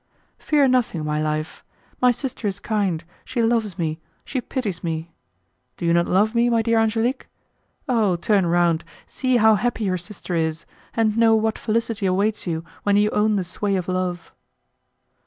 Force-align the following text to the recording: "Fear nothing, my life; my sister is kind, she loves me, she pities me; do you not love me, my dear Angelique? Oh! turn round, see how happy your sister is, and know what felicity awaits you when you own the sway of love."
"Fear 0.39 0.67
nothing, 0.69 1.05
my 1.05 1.21
life; 1.21 1.63
my 2.01 2.09
sister 2.09 2.47
is 2.47 2.59
kind, 2.59 3.03
she 3.23 3.43
loves 3.43 3.77
me, 3.77 3.99
she 4.25 4.41
pities 4.41 4.83
me; 4.83 5.11
do 5.77 5.85
you 5.85 5.93
not 5.93 6.07
love 6.07 6.33
me, 6.33 6.49
my 6.49 6.63
dear 6.63 6.79
Angelique? 6.79 7.27
Oh! 7.87 8.15
turn 8.15 8.47
round, 8.47 8.83
see 9.05 9.37
how 9.37 9.53
happy 9.53 9.83
your 9.83 9.99
sister 9.99 10.33
is, 10.33 10.65
and 10.95 11.19
know 11.19 11.35
what 11.35 11.59
felicity 11.59 12.07
awaits 12.07 12.47
you 12.47 12.65
when 12.81 12.97
you 12.97 13.11
own 13.11 13.35
the 13.35 13.43
sway 13.43 13.75
of 13.75 13.87
love." 13.87 14.33